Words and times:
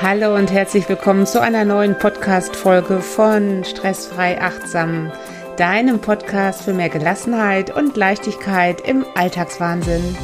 Hallo 0.00 0.36
und 0.36 0.52
herzlich 0.52 0.88
willkommen 0.88 1.26
zu 1.26 1.42
einer 1.42 1.64
neuen 1.64 1.98
Podcast-Folge 1.98 3.00
von 3.00 3.64
Stressfrei 3.64 4.40
Achtsam, 4.40 5.10
deinem 5.56 5.98
Podcast 5.98 6.62
für 6.62 6.72
mehr 6.72 6.88
Gelassenheit 6.88 7.74
und 7.74 7.96
Leichtigkeit 7.96 8.80
im 8.82 9.04
Alltagswahnsinn. 9.16 10.16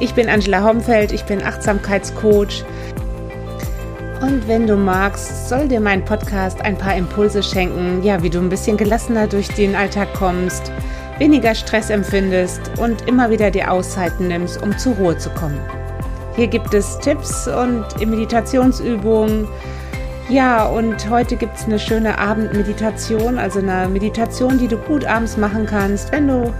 Ich 0.00 0.14
bin 0.14 0.28
Angela 0.28 0.64
Homfeld, 0.64 1.12
ich 1.12 1.22
bin 1.22 1.40
Achtsamkeitscoach. 1.40 2.64
Und 4.20 4.48
wenn 4.48 4.66
du 4.66 4.74
magst, 4.74 5.48
soll 5.48 5.68
dir 5.68 5.80
mein 5.80 6.04
Podcast 6.04 6.60
ein 6.60 6.76
paar 6.76 6.96
Impulse 6.96 7.44
schenken, 7.44 8.02
ja, 8.02 8.24
wie 8.24 8.30
du 8.30 8.40
ein 8.40 8.48
bisschen 8.48 8.76
gelassener 8.76 9.28
durch 9.28 9.46
den 9.46 9.76
Alltag 9.76 10.12
kommst, 10.14 10.72
weniger 11.18 11.54
Stress 11.54 11.90
empfindest 11.90 12.60
und 12.80 13.06
immer 13.06 13.30
wieder 13.30 13.52
die 13.52 13.64
Auszeiten 13.64 14.26
nimmst, 14.26 14.60
um 14.60 14.76
zur 14.76 14.96
Ruhe 14.96 15.16
zu 15.16 15.30
kommen. 15.30 15.60
Hier 16.36 16.46
gibt 16.46 16.72
es 16.72 16.98
Tipps 16.98 17.46
und 17.46 17.84
Meditationsübungen. 17.98 19.46
Ja, 20.28 20.64
und 20.64 21.10
heute 21.10 21.36
gibt 21.36 21.56
es 21.56 21.64
eine 21.64 21.78
schöne 21.78 22.18
Abendmeditation, 22.18 23.38
also 23.38 23.58
eine 23.58 23.88
Meditation, 23.88 24.56
die 24.56 24.68
du 24.68 24.78
gut 24.78 25.04
abends 25.04 25.36
machen 25.36 25.66
kannst, 25.66 26.10
wenn 26.10 26.28
du 26.28 26.52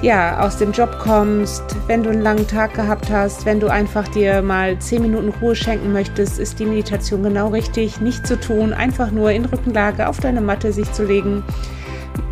ja, 0.00 0.40
aus 0.40 0.56
dem 0.58 0.72
Job 0.72 0.98
kommst, 1.00 1.62
wenn 1.88 2.02
du 2.02 2.10
einen 2.10 2.22
langen 2.22 2.46
Tag 2.46 2.74
gehabt 2.74 3.10
hast, 3.10 3.44
wenn 3.44 3.58
du 3.58 3.68
einfach 3.68 4.06
dir 4.08 4.42
mal 4.42 4.78
zehn 4.78 5.02
Minuten 5.02 5.32
Ruhe 5.40 5.56
schenken 5.56 5.92
möchtest, 5.92 6.38
ist 6.38 6.58
die 6.60 6.66
Meditation 6.66 7.22
genau 7.22 7.48
richtig. 7.48 8.00
Nicht 8.00 8.26
zu 8.26 8.38
tun, 8.38 8.72
einfach 8.72 9.10
nur 9.10 9.32
in 9.32 9.44
Rückenlage 9.44 10.08
auf 10.08 10.20
deine 10.20 10.40
Matte 10.40 10.72
sich 10.72 10.90
zu 10.92 11.04
legen, 11.04 11.42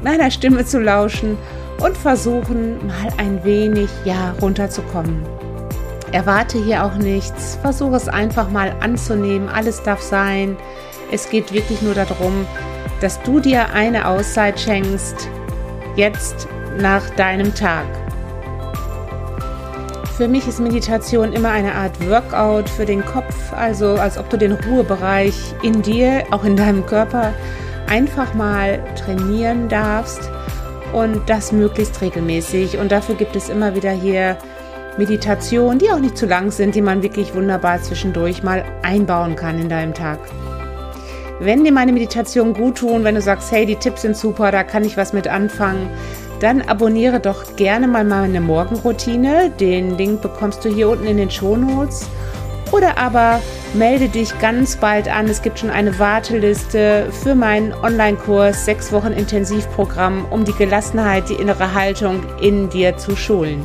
meiner 0.02 0.30
Stimme 0.30 0.64
zu 0.64 0.78
lauschen 0.78 1.36
und 1.80 1.96
versuchen, 1.96 2.86
mal 2.86 3.08
ein 3.18 3.42
wenig, 3.44 3.90
ja, 4.04 4.34
runterzukommen. 4.40 5.45
Erwarte 6.12 6.58
hier 6.58 6.84
auch 6.84 6.94
nichts. 6.94 7.58
Versuche 7.62 7.96
es 7.96 8.08
einfach 8.08 8.50
mal 8.50 8.74
anzunehmen. 8.80 9.48
Alles 9.48 9.82
darf 9.82 10.00
sein. 10.00 10.56
Es 11.10 11.28
geht 11.28 11.52
wirklich 11.52 11.82
nur 11.82 11.94
darum, 11.94 12.46
dass 13.00 13.20
du 13.22 13.40
dir 13.40 13.72
eine 13.72 14.08
Auszeit 14.08 14.58
schenkst, 14.58 15.28
jetzt 15.96 16.48
nach 16.78 17.08
deinem 17.10 17.54
Tag. 17.54 17.86
Für 20.16 20.28
mich 20.28 20.48
ist 20.48 20.60
Meditation 20.60 21.34
immer 21.34 21.50
eine 21.50 21.74
Art 21.74 22.08
Workout 22.08 22.70
für 22.70 22.86
den 22.86 23.04
Kopf, 23.04 23.52
also 23.52 23.96
als 23.96 24.16
ob 24.16 24.30
du 24.30 24.38
den 24.38 24.52
Ruhebereich 24.52 25.34
in 25.62 25.82
dir, 25.82 26.24
auch 26.30 26.42
in 26.44 26.56
deinem 26.56 26.86
Körper, 26.86 27.34
einfach 27.86 28.32
mal 28.32 28.82
trainieren 28.94 29.68
darfst 29.68 30.30
und 30.94 31.28
das 31.28 31.52
möglichst 31.52 32.00
regelmäßig. 32.00 32.78
Und 32.78 32.92
dafür 32.92 33.14
gibt 33.14 33.36
es 33.36 33.50
immer 33.50 33.74
wieder 33.74 33.90
hier 33.90 34.38
Meditationen, 34.98 35.78
die 35.78 35.90
auch 35.90 35.98
nicht 35.98 36.16
zu 36.16 36.26
lang 36.26 36.50
sind, 36.50 36.74
die 36.74 36.80
man 36.80 37.02
wirklich 37.02 37.34
wunderbar 37.34 37.82
zwischendurch 37.82 38.42
mal 38.42 38.64
einbauen 38.82 39.36
kann 39.36 39.58
in 39.58 39.68
deinem 39.68 39.92
Tag. 39.92 40.18
Wenn 41.38 41.64
dir 41.64 41.72
meine 41.72 41.92
Meditationen 41.92 42.54
gut 42.54 42.78
tun, 42.78 43.04
wenn 43.04 43.14
du 43.14 43.20
sagst, 43.20 43.52
hey, 43.52 43.66
die 43.66 43.76
Tipps 43.76 44.02
sind 44.02 44.16
super, 44.16 44.50
da 44.50 44.62
kann 44.62 44.84
ich 44.84 44.96
was 44.96 45.12
mit 45.12 45.28
anfangen, 45.28 45.90
dann 46.40 46.62
abonniere 46.62 47.20
doch 47.20 47.56
gerne 47.56 47.88
mal 47.88 48.04
meine 48.04 48.40
Morgenroutine. 48.40 49.50
Den 49.60 49.98
Link 49.98 50.22
bekommst 50.22 50.64
du 50.64 50.70
hier 50.70 50.88
unten 50.88 51.06
in 51.06 51.18
den 51.18 51.30
Shownotes. 51.30 52.08
Oder 52.72 52.98
aber 52.98 53.40
melde 53.74 54.08
dich 54.08 54.38
ganz 54.38 54.76
bald 54.76 55.08
an. 55.08 55.26
Es 55.26 55.42
gibt 55.42 55.58
schon 55.58 55.70
eine 55.70 55.98
Warteliste 55.98 57.08
für 57.22 57.34
meinen 57.34 57.72
Online-Kurs 57.72 58.64
sechs 58.64 58.90
Wochen 58.92 59.12
Intensivprogramm, 59.12 60.24
um 60.30 60.44
die 60.44 60.52
Gelassenheit, 60.52 61.28
die 61.28 61.34
innere 61.34 61.74
Haltung 61.74 62.22
in 62.40 62.68
dir 62.70 62.96
zu 62.96 63.14
schulen. 63.14 63.62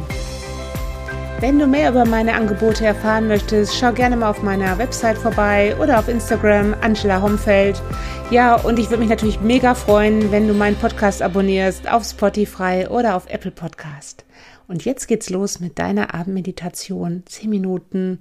Wenn 1.42 1.58
du 1.58 1.66
mehr 1.66 1.90
über 1.90 2.06
meine 2.06 2.36
Angebote 2.36 2.86
erfahren 2.86 3.28
möchtest, 3.28 3.76
schau 3.76 3.92
gerne 3.94 4.16
mal 4.16 4.30
auf 4.30 4.44
meiner 4.44 4.78
Website 4.78 5.18
vorbei 5.18 5.76
oder 5.82 5.98
auf 5.98 6.08
Instagram 6.08 6.76
Angela 6.82 7.20
Homfeld. 7.20 7.82
Ja, 8.30 8.58
und 8.58 8.78
ich 8.78 8.92
würde 8.92 9.00
mich 9.00 9.10
natürlich 9.10 9.42
mega 9.42 9.74
freuen, 9.74 10.32
wenn 10.32 10.48
du 10.48 10.54
meinen 10.54 10.76
Podcast 10.76 11.24
abonnierst 11.24 11.90
auf 11.90 12.04
Spotify 12.04 12.86
oder 12.88 13.16
auf 13.16 13.28
Apple 13.28 13.50
Podcast. 13.50 14.24
Und 14.68 14.86
jetzt 14.86 15.08
geht's 15.08 15.32
los 15.32 15.60
mit 15.60 15.80
deiner 15.80 16.14
Abendmeditation. 16.14 17.24
Zehn 17.26 17.50
Minuten, 17.50 18.20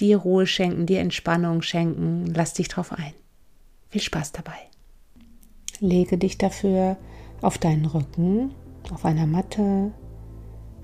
dir 0.00 0.16
Ruhe 0.16 0.46
schenken, 0.46 0.86
dir 0.86 1.00
Entspannung 1.00 1.60
schenken. 1.60 2.32
Lass 2.34 2.54
dich 2.54 2.68
drauf 2.68 2.90
ein. 2.90 3.12
Viel 3.90 4.00
Spaß 4.00 4.32
dabei. 4.32 4.56
Lege 5.80 6.16
dich 6.16 6.38
dafür 6.38 6.96
auf 7.42 7.58
deinen 7.58 7.84
Rücken, 7.84 8.54
auf 8.90 9.04
einer 9.04 9.26
Matte, 9.26 9.92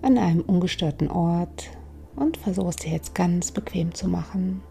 an 0.02 0.18
einem 0.18 0.42
ungestörten 0.42 1.10
Ort 1.10 1.70
und 2.18 2.36
versuch 2.36 2.68
es 2.68 2.76
dir 2.76 2.92
jetzt 2.92 3.14
ganz 3.14 3.52
bequem 3.52 3.94
zu 3.94 4.08
machen. 4.08 4.62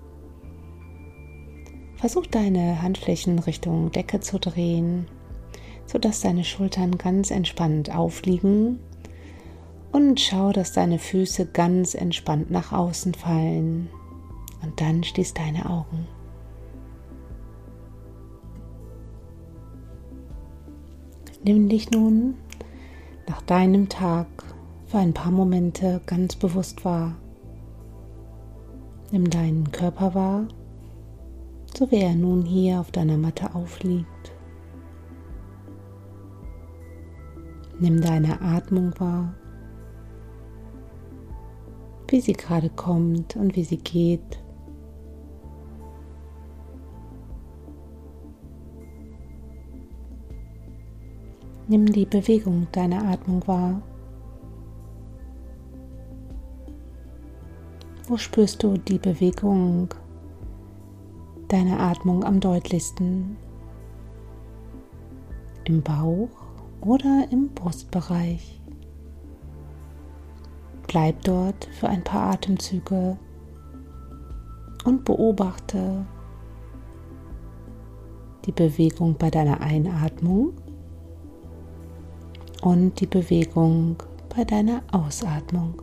Versuch 1.95 2.27
deine 2.27 2.81
Handflächen 2.81 3.39
Richtung 3.39 3.91
Decke 3.91 4.19
zu 4.19 4.39
drehen, 4.39 5.07
sodass 5.85 6.21
deine 6.21 6.43
Schultern 6.43 6.97
ganz 6.97 7.31
entspannt 7.31 7.95
aufliegen 7.95 8.79
und 9.91 10.19
schau, 10.19 10.51
dass 10.51 10.73
deine 10.73 10.99
Füße 10.99 11.47
ganz 11.47 11.95
entspannt 11.95 12.51
nach 12.51 12.71
außen 12.71 13.13
fallen 13.13 13.89
und 14.61 14.79
dann 14.79 15.03
schließ 15.03 15.33
deine 15.33 15.69
Augen. 15.69 16.07
Nimm 21.43 21.69
dich 21.69 21.89
nun 21.91 22.35
nach 23.27 23.41
deinem 23.41 23.89
Tag 23.89 24.27
für 24.85 24.97
ein 24.97 25.13
paar 25.13 25.31
Momente 25.31 26.01
ganz 26.05 26.35
bewusst 26.35 26.83
wahr. 26.83 27.15
Nimm 29.09 29.29
deinen 29.29 29.71
Körper 29.71 30.13
wahr, 30.15 30.47
so 31.73 31.89
wie 31.91 32.01
er 32.01 32.13
nun 32.13 32.43
hier 32.43 32.81
auf 32.81 32.91
deiner 32.91 33.17
Matte 33.17 33.55
aufliegt. 33.55 34.33
Nimm 37.79 38.01
deine 38.01 38.41
Atmung 38.41 38.91
wahr, 38.99 39.33
wie 42.09 42.19
sie 42.19 42.33
gerade 42.33 42.69
kommt 42.69 43.37
und 43.37 43.55
wie 43.55 43.63
sie 43.63 43.77
geht. 43.77 44.43
Nimm 51.69 51.85
die 51.85 52.05
Bewegung 52.05 52.67
deiner 52.73 53.05
Atmung 53.05 53.47
wahr. 53.47 53.81
Wo 58.09 58.15
spürst 58.15 58.63
du 58.63 58.77
die 58.77 58.99
Bewegung 58.99 59.89
deiner 61.49 61.77
Atmung 61.77 62.23
am 62.23 62.39
deutlichsten? 62.39 63.35
Im 65.65 65.81
Bauch 65.81 66.29
oder 66.79 67.27
im 67.31 67.49
Brustbereich? 67.49 68.61
Bleib 70.87 71.21
dort 71.25 71.65
für 71.65 71.89
ein 71.89 72.01
paar 72.01 72.31
Atemzüge 72.31 73.17
und 74.85 75.03
beobachte 75.03 76.05
die 78.45 78.53
Bewegung 78.53 79.17
bei 79.19 79.29
deiner 79.29 79.59
Einatmung 79.59 80.53
und 82.61 83.01
die 83.01 83.07
Bewegung 83.07 83.97
bei 84.33 84.45
deiner 84.45 84.81
Ausatmung. 84.93 85.81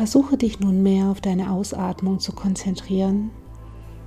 Versuche 0.00 0.38
dich 0.38 0.60
nun 0.60 0.82
mehr 0.82 1.08
auf 1.08 1.20
deine 1.20 1.52
Ausatmung 1.52 2.20
zu 2.20 2.32
konzentrieren. 2.32 3.30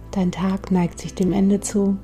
Dein 0.09 0.31
Tag 0.31 0.71
neigt 0.71 0.99
sich 0.99 1.13
dem 1.13 1.31
Ende 1.31 1.59
zu. 1.59 1.97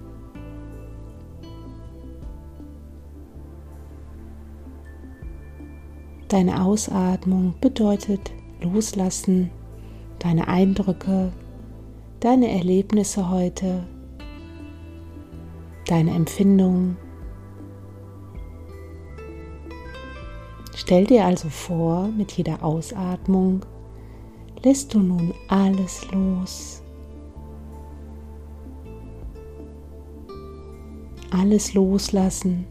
Deine 6.27 6.63
Ausatmung 6.63 7.55
bedeutet 7.61 8.31
loslassen, 8.61 9.49
deine 10.19 10.47
Eindrücke, 10.47 11.31
deine 12.19 12.51
Erlebnisse 12.51 13.31
heute, 13.31 13.87
deine 15.87 16.11
Empfindungen. 16.13 16.95
Stell 20.75 21.07
dir 21.07 21.25
also 21.25 21.49
vor, 21.49 22.07
mit 22.09 22.33
jeder 22.33 22.63
Ausatmung 22.63 23.65
lässt 24.63 24.93
du 24.93 24.99
nun 24.99 25.33
alles 25.47 26.09
los. 26.11 26.81
Alles 31.31 31.73
loslassen, 31.73 32.65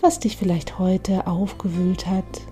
was 0.00 0.18
dich 0.20 0.36
vielleicht 0.36 0.78
heute 0.78 1.26
aufgewühlt 1.26 2.06
hat. 2.06 2.42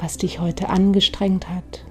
was 0.00 0.16
dich 0.16 0.38
heute 0.38 0.68
angestrengt 0.68 1.48
hat. 1.48 1.84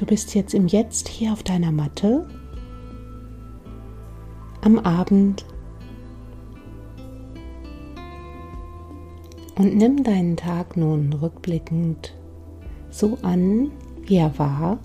Du 0.00 0.06
bist 0.06 0.34
jetzt 0.34 0.54
im 0.54 0.66
Jetzt 0.66 1.08
hier 1.08 1.30
auf 1.30 1.42
deiner 1.42 1.70
Matte 1.70 2.26
am 4.62 4.78
Abend 4.78 5.44
und 9.56 9.76
nimm 9.76 10.02
deinen 10.02 10.38
Tag 10.38 10.78
nun 10.78 11.12
rückblickend 11.12 12.14
so 12.88 13.18
an, 13.20 13.72
wie 14.06 14.16
er 14.16 14.38
war. 14.38 14.78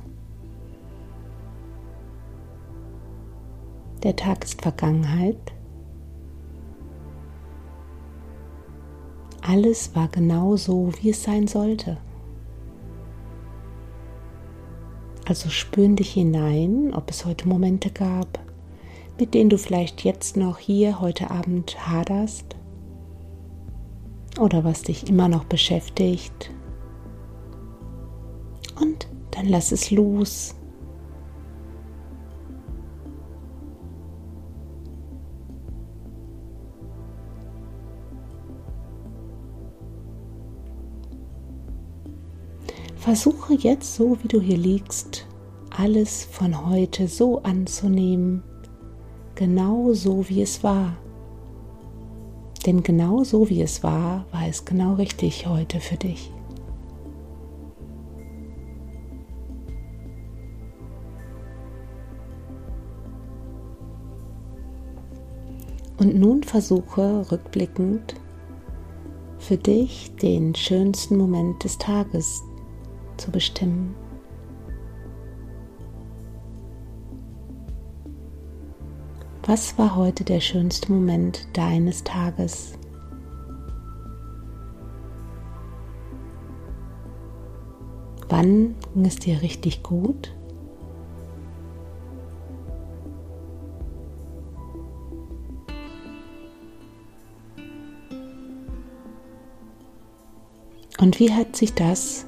Der 4.03 4.17
Tag 4.17 4.43
ist 4.43 4.61
Vergangenheit. 4.61 5.53
Alles 9.41 9.95
war 9.95 10.09
genau 10.09 10.57
so, 10.57 10.91
wie 10.99 11.11
es 11.11 11.23
sein 11.23 11.47
sollte. 11.47 11.99
Also 15.25 15.49
spüren 15.49 15.95
dich 15.95 16.11
hinein, 16.11 16.93
ob 16.93 17.09
es 17.09 17.25
heute 17.25 17.47
Momente 17.47 17.89
gab, 17.89 18.39
mit 19.19 19.33
denen 19.33 19.49
du 19.49 19.57
vielleicht 19.57 20.03
jetzt 20.03 20.37
noch 20.37 20.59
hier 20.59 21.01
heute 21.01 21.31
Abend 21.31 21.87
haderst 21.87 22.55
oder 24.39 24.63
was 24.63 24.83
dich 24.83 25.09
immer 25.09 25.27
noch 25.27 25.45
beschäftigt. 25.45 26.51
Und 28.79 29.07
dann 29.31 29.47
lass 29.47 29.71
es 29.71 29.89
los. 29.91 30.55
Versuche 43.05 43.53
jetzt, 43.53 43.97
so 43.97 44.17
wie 44.23 44.27
du 44.27 44.41
hier 44.41 44.57
liegst, 44.57 45.27
alles 45.69 46.23
von 46.23 46.67
heute 46.67 47.07
so 47.07 47.39
anzunehmen, 47.43 48.41
genau 49.35 49.93
so 49.93 50.27
wie 50.27 50.41
es 50.41 50.63
war. 50.63 50.97
Denn 52.65 52.81
genau 52.81 53.23
so 53.23 53.47
wie 53.47 53.61
es 53.61 53.83
war, 53.83 54.25
war 54.31 54.47
es 54.47 54.65
genau 54.65 54.95
richtig 54.95 55.45
heute 55.45 55.81
für 55.81 55.97
dich. 55.97 56.31
Und 65.99 66.15
nun 66.15 66.41
versuche 66.41 67.31
rückblickend 67.31 68.15
für 69.37 69.57
dich 69.57 70.11
den 70.15 70.55
schönsten 70.55 71.17
Moment 71.17 71.63
des 71.63 71.77
Tages 71.77 72.41
zu 73.17 73.31
bestimmen. 73.31 73.95
Was 79.47 79.77
war 79.77 79.95
heute 79.95 80.23
der 80.23 80.39
schönste 80.39 80.91
Moment 80.91 81.47
deines 81.53 82.03
Tages? 82.03 82.73
Wann 88.27 88.73
ging 88.93 89.05
es 89.05 89.17
dir 89.17 89.41
richtig 89.43 89.83
gut? 89.83 90.33
Und 100.99 101.19
wie 101.19 101.31
hat 101.31 101.55
sich 101.55 101.73
das 101.75 102.25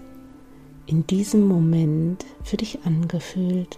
in 0.87 1.05
diesem 1.05 1.47
Moment 1.47 2.25
für 2.43 2.57
dich 2.57 2.79
angefühlt? 2.85 3.77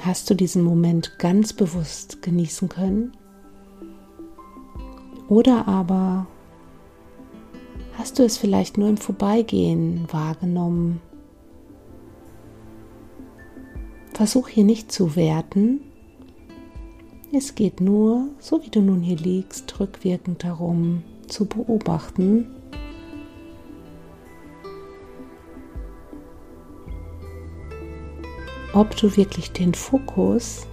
Hast 0.00 0.28
du 0.30 0.34
diesen 0.34 0.62
Moment 0.62 1.18
ganz 1.18 1.52
bewusst 1.52 2.22
genießen 2.22 2.68
können? 2.68 3.12
Oder 5.28 5.68
aber 5.68 6.26
hast 7.96 8.18
du 8.18 8.24
es 8.24 8.36
vielleicht 8.36 8.78
nur 8.78 8.88
im 8.88 8.96
Vorbeigehen 8.96 10.06
wahrgenommen? 10.10 11.00
Versuch 14.12 14.48
hier 14.48 14.64
nicht 14.64 14.90
zu 14.90 15.16
werten, 15.16 15.80
es 17.34 17.54
geht 17.54 17.80
nur, 17.80 18.28
so 18.38 18.62
wie 18.62 18.68
du 18.68 18.80
nun 18.82 19.00
hier 19.00 19.16
liegst, 19.16 19.80
rückwirkend 19.80 20.44
darum 20.44 21.02
zu 21.28 21.46
beobachten, 21.46 22.46
ob 28.74 28.94
du 28.96 29.16
wirklich 29.16 29.50
den 29.52 29.72
Fokus, 29.72 30.66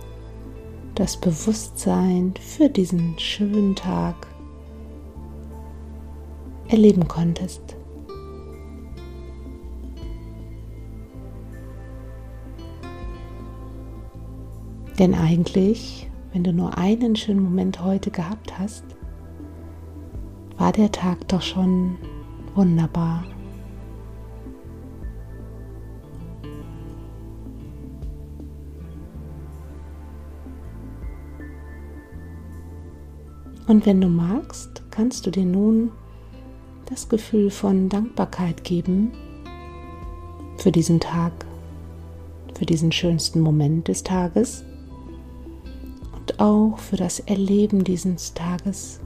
das 0.95 1.15
Bewusstsein 1.15 2.33
für 2.41 2.69
diesen 2.69 3.17
schönen 3.17 3.75
Tag 3.75 4.15
erleben 6.67 7.07
konntest. 7.07 7.61
Denn 14.97 15.15
eigentlich 15.15 16.08
wenn 16.33 16.43
du 16.43 16.53
nur 16.53 16.77
einen 16.77 17.15
schönen 17.15 17.43
Moment 17.43 17.83
heute 17.83 18.11
gehabt 18.11 18.59
hast, 18.59 18.83
war 20.57 20.71
der 20.71 20.91
Tag 20.91 21.27
doch 21.27 21.41
schon 21.41 21.97
wunderbar. 22.55 23.23
Und 33.67 33.85
wenn 33.85 34.01
du 34.01 34.07
magst, 34.07 34.83
kannst 34.89 35.27
du 35.27 35.31
dir 35.31 35.45
nun 35.45 35.91
das 36.87 37.07
Gefühl 37.07 37.51
von 37.51 37.87
Dankbarkeit 37.87 38.63
geben 38.63 39.11
für 40.57 40.71
diesen 40.71 40.99
Tag, 40.99 41.31
für 42.55 42.65
diesen 42.65 42.91
schönsten 42.91 43.41
Moment 43.41 43.87
des 43.87 44.03
Tages 44.03 44.65
auch 46.39 46.77
für 46.77 46.95
das 46.95 47.19
Erleben 47.19 47.83
dieses 47.83 48.33
Tages. 48.33 48.99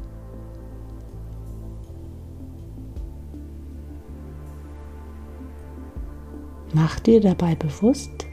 Mach 6.73 6.99
dir 6.99 7.21
dabei 7.21 7.55
bewusst, 7.55 8.25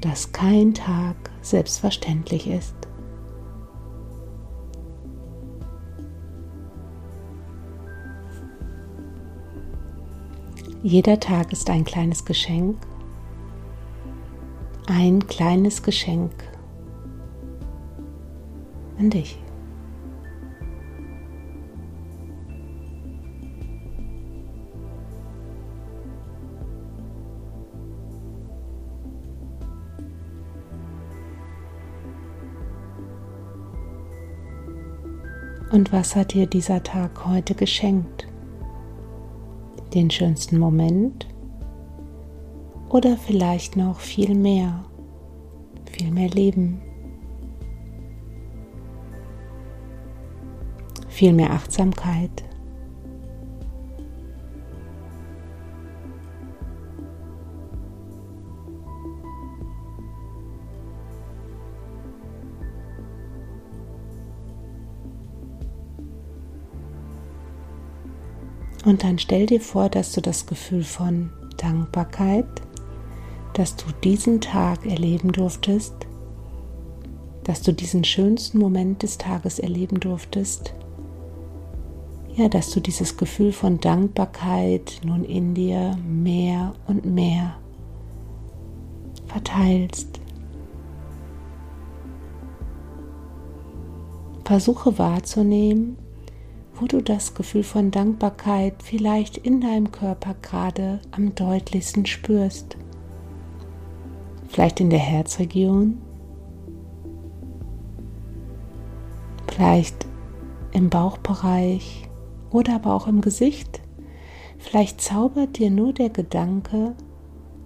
dass 0.00 0.32
kein 0.32 0.74
Tag 0.74 1.16
selbstverständlich 1.40 2.48
ist. 2.48 2.74
Jeder 10.82 11.18
Tag 11.18 11.52
ist 11.52 11.68
ein 11.70 11.84
kleines 11.84 12.24
Geschenk, 12.24 12.76
ein 14.86 15.26
kleines 15.26 15.82
Geschenk 15.82 16.32
an 18.98 19.10
dich. 19.10 19.38
Und 35.70 35.92
was 35.92 36.16
hat 36.16 36.32
dir 36.32 36.46
dieser 36.46 36.82
Tag 36.82 37.26
heute 37.26 37.54
geschenkt? 37.54 38.26
Den 39.94 40.10
schönsten 40.10 40.58
Moment 40.58 41.26
oder 42.88 43.16
vielleicht 43.16 43.76
noch 43.76 44.00
viel 44.00 44.34
mehr, 44.34 44.84
viel 45.92 46.10
mehr 46.10 46.30
Leben? 46.30 46.80
viel 51.18 51.32
mehr 51.32 51.50
Achtsamkeit. 51.50 52.30
Und 68.84 69.02
dann 69.02 69.18
stell 69.18 69.46
dir 69.46 69.60
vor, 69.60 69.88
dass 69.88 70.12
du 70.12 70.20
das 70.20 70.46
Gefühl 70.46 70.84
von 70.84 71.30
Dankbarkeit, 71.56 72.46
dass 73.54 73.74
du 73.74 73.86
diesen 74.04 74.40
Tag 74.40 74.86
erleben 74.86 75.32
durftest, 75.32 75.94
dass 77.42 77.62
du 77.62 77.72
diesen 77.72 78.04
schönsten 78.04 78.58
Moment 78.58 79.02
des 79.02 79.18
Tages 79.18 79.58
erleben 79.58 79.98
durftest, 79.98 80.74
ja, 82.38 82.48
dass 82.48 82.70
du 82.70 82.80
dieses 82.80 83.16
Gefühl 83.16 83.52
von 83.52 83.80
Dankbarkeit 83.80 85.00
nun 85.04 85.24
in 85.24 85.54
dir 85.54 85.98
mehr 86.06 86.72
und 86.86 87.04
mehr 87.04 87.56
verteilst. 89.26 90.20
Versuche 94.44 94.98
wahrzunehmen, 94.98 95.98
wo 96.74 96.86
du 96.86 97.02
das 97.02 97.34
Gefühl 97.34 97.64
von 97.64 97.90
Dankbarkeit 97.90 98.84
vielleicht 98.84 99.36
in 99.36 99.60
deinem 99.60 99.90
Körper 99.90 100.36
gerade 100.40 101.00
am 101.10 101.34
deutlichsten 101.34 102.06
spürst. 102.06 102.76
Vielleicht 104.46 104.78
in 104.78 104.90
der 104.90 105.00
Herzregion, 105.00 105.98
vielleicht 109.48 110.06
im 110.70 110.88
Bauchbereich 110.88 112.07
oder 112.50 112.76
aber 112.76 112.94
auch 112.94 113.06
im 113.06 113.20
Gesicht. 113.20 113.80
Vielleicht 114.58 115.00
zaubert 115.00 115.58
dir 115.58 115.70
nur 115.70 115.92
der 115.92 116.10
Gedanke 116.10 116.94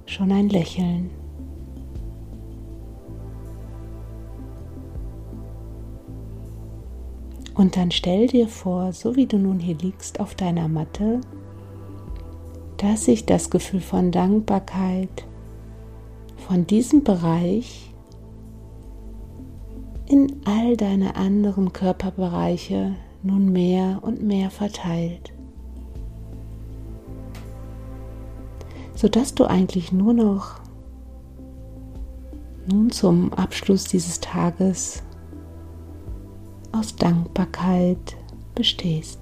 schon 0.06 0.30
ein 0.32 0.48
Lächeln. 0.48 1.10
Und 7.54 7.76
dann 7.76 7.90
stell 7.90 8.26
dir 8.26 8.48
vor, 8.48 8.92
so 8.92 9.14
wie 9.14 9.26
du 9.26 9.38
nun 9.38 9.58
hier 9.58 9.76
liegst 9.76 10.20
auf 10.20 10.34
deiner 10.34 10.68
Matte, 10.68 11.20
dass 12.78 13.04
sich 13.04 13.26
das 13.26 13.50
Gefühl 13.50 13.80
von 13.80 14.10
Dankbarkeit 14.10 15.26
von 16.36 16.66
diesem 16.66 17.04
Bereich 17.04 17.94
in 20.08 20.40
all 20.44 20.76
deine 20.76 21.14
anderen 21.16 21.72
Körperbereiche 21.72 22.96
nun 23.22 23.52
mehr 23.52 24.00
und 24.02 24.22
mehr 24.22 24.50
verteilt, 24.50 25.32
sodass 28.94 29.34
du 29.34 29.44
eigentlich 29.44 29.92
nur 29.92 30.12
noch 30.12 30.60
nun 32.66 32.90
zum 32.90 33.32
Abschluss 33.32 33.84
dieses 33.84 34.20
Tages 34.20 35.02
aus 36.72 36.96
Dankbarkeit 36.96 38.16
bestehst. 38.54 39.21